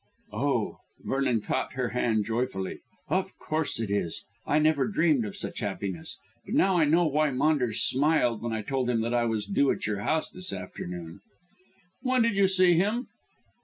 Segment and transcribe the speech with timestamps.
[0.33, 5.59] "Oh," Vernon caught her hand joyfully, "of course it is; I never dreamed of such
[5.59, 6.17] happiness.
[6.43, 9.69] But now I know why Maunders smiled when I told him that I was due
[9.69, 11.19] at your house this afternoon."
[12.01, 13.09] "When did you see him?"